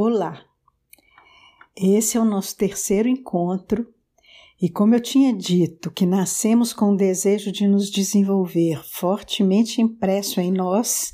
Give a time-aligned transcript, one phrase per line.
[0.00, 0.44] Olá!
[1.74, 3.92] Esse é o nosso terceiro encontro
[4.62, 10.40] e, como eu tinha dito, que nascemos com o desejo de nos desenvolver fortemente impresso
[10.40, 11.12] em nós,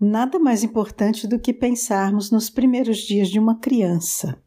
[0.00, 4.42] nada mais importante do que pensarmos nos primeiros dias de uma criança.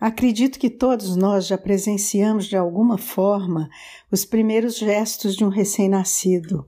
[0.00, 3.68] Acredito que todos nós já presenciamos de alguma forma
[4.10, 6.66] os primeiros gestos de um recém-nascido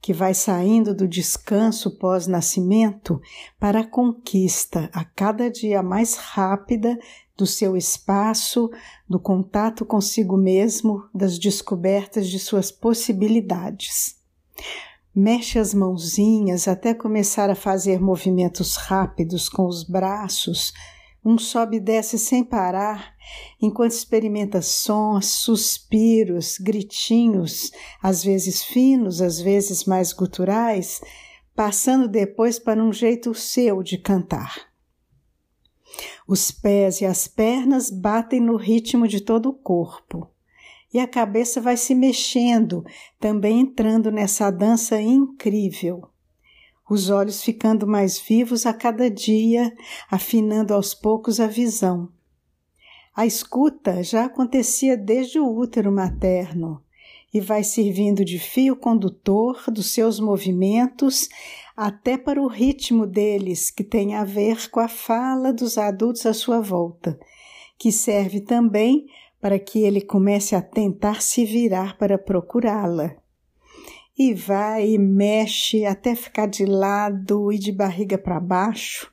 [0.00, 3.20] que vai saindo do descanso pós-nascimento
[3.58, 6.98] para a conquista a cada dia mais rápida
[7.36, 8.70] do seu espaço,
[9.08, 14.16] do contato consigo mesmo, das descobertas de suas possibilidades.
[15.14, 20.72] Mexe as mãozinhas até começar a fazer movimentos rápidos com os braços,
[21.26, 23.16] um sobe e desce sem parar,
[23.60, 31.00] enquanto experimenta sons, suspiros, gritinhos, às vezes finos, às vezes mais guturais,
[31.52, 34.68] passando depois para um jeito seu de cantar.
[36.28, 40.30] Os pés e as pernas batem no ritmo de todo o corpo.
[40.94, 42.84] E a cabeça vai se mexendo,
[43.18, 46.08] também entrando nessa dança incrível
[46.88, 49.74] os olhos ficando mais vivos a cada dia,
[50.10, 52.08] afinando aos poucos a visão.
[53.14, 56.82] A escuta já acontecia desde o útero materno
[57.32, 61.28] e vai servindo de fio condutor dos seus movimentos
[61.76, 66.32] até para o ritmo deles, que tem a ver com a fala dos adultos à
[66.32, 67.18] sua volta,
[67.78, 69.06] que serve também
[69.40, 73.16] para que ele comece a tentar se virar para procurá-la
[74.18, 79.12] e vai e mexe até ficar de lado e de barriga para baixo,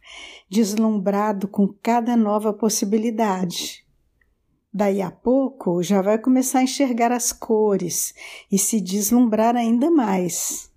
[0.49, 3.83] deslumbrado com cada nova possibilidade.
[4.73, 8.13] Daí a pouco já vai começar a enxergar as cores
[8.51, 10.71] e se deslumbrar ainda mais.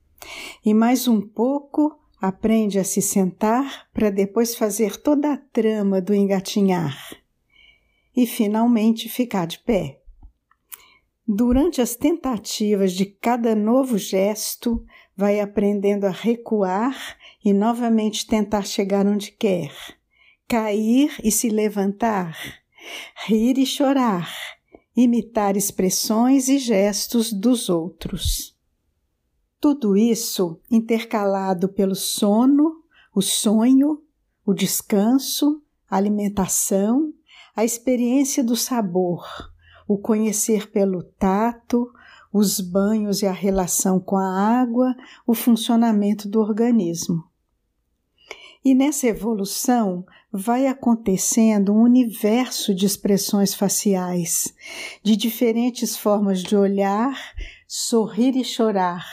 [0.64, 6.14] E mais um pouco aprende a se sentar para depois fazer toda a trama do
[6.14, 6.98] engatinhar.
[8.14, 10.00] E finalmente ficar de pé.
[11.28, 14.84] Durante as tentativas de cada novo gesto,
[15.16, 19.72] vai aprendendo a recuar e novamente tentar chegar onde quer,
[20.46, 22.38] cair e se levantar,
[23.26, 24.30] rir e chorar,
[24.96, 28.56] imitar expressões e gestos dos outros.
[29.60, 34.00] Tudo isso intercalado pelo sono, o sonho,
[34.44, 35.60] o descanso,
[35.90, 37.12] a alimentação,
[37.56, 39.26] a experiência do sabor
[39.86, 41.90] o conhecer pelo tato,
[42.32, 44.94] os banhos e a relação com a água,
[45.26, 47.24] o funcionamento do organismo.
[48.64, 54.52] E nessa evolução vai acontecendo um universo de expressões faciais,
[55.02, 57.16] de diferentes formas de olhar,
[57.66, 59.06] sorrir e chorar,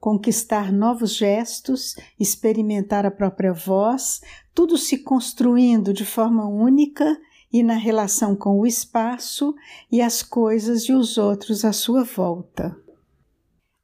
[0.00, 4.20] conquistar novos gestos, experimentar a própria voz,
[4.52, 7.16] tudo se construindo de forma única
[7.56, 9.54] e na relação com o espaço
[9.90, 12.76] e as coisas e os outros à sua volta.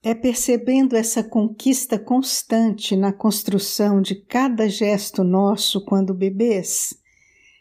[0.03, 6.95] É percebendo essa conquista constante na construção de cada gesto nosso quando bebês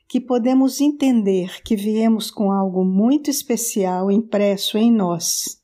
[0.05, 5.61] que podemos entender que viemos com algo muito especial impresso em nós.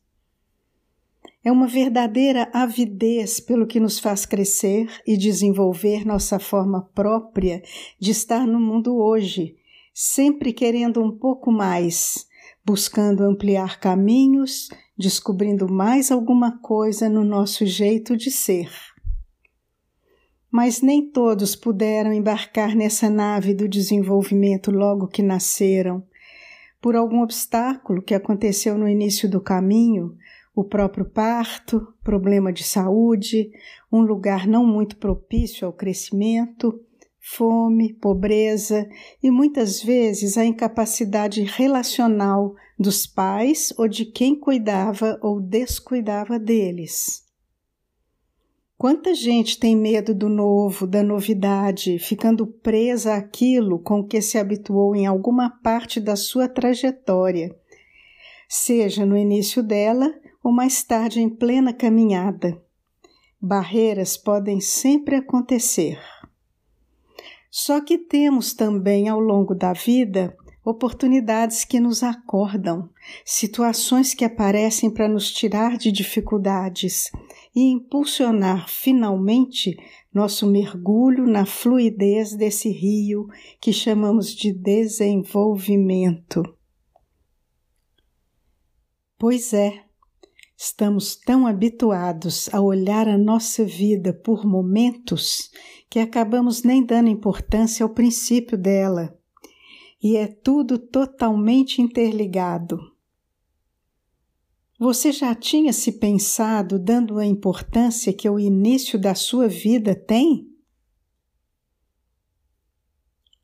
[1.44, 7.62] É uma verdadeira avidez pelo que nos faz crescer e desenvolver nossa forma própria
[8.00, 9.58] de estar no mundo hoje
[10.00, 12.28] sempre querendo um pouco mais,
[12.64, 18.70] buscando ampliar caminhos, descobrindo mais alguma coisa no nosso jeito de ser.
[20.52, 26.06] Mas nem todos puderam embarcar nessa nave do desenvolvimento logo que nasceram.
[26.80, 30.16] Por algum obstáculo que aconteceu no início do caminho,
[30.54, 33.50] o próprio parto, problema de saúde,
[33.92, 36.86] um lugar não muito propício ao crescimento,
[37.30, 38.88] fome, pobreza
[39.22, 47.26] e muitas vezes a incapacidade relacional dos pais ou de quem cuidava ou descuidava deles.
[48.78, 54.96] Quanta gente tem medo do novo, da novidade, ficando presa àquilo com que se habituou
[54.96, 57.54] em alguma parte da sua trajetória,
[58.48, 60.14] seja no início dela
[60.44, 62.62] ou mais tarde em plena caminhada.
[63.42, 66.00] Barreiras podem sempre acontecer.
[67.50, 70.36] Só que temos também ao longo da vida
[70.70, 72.90] oportunidades que nos acordam,
[73.24, 77.10] situações que aparecem para nos tirar de dificuldades
[77.56, 79.78] e impulsionar finalmente
[80.14, 83.28] nosso mergulho na fluidez desse rio
[83.62, 86.44] que chamamos de desenvolvimento.
[89.18, 89.86] Pois é,
[90.58, 95.50] estamos tão habituados a olhar a nossa vida por momentos
[95.90, 99.18] que acabamos nem dando importância ao princípio dela.
[100.02, 102.80] E é tudo totalmente interligado.
[104.80, 110.48] Você já tinha se pensado dando a importância que o início da sua vida tem?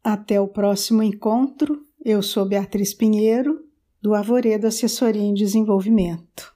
[0.04, 1.88] Até o próximo encontro.
[2.06, 3.66] Eu sou Beatriz Pinheiro,
[4.00, 6.53] do Arvoredo Assessoria em Desenvolvimento.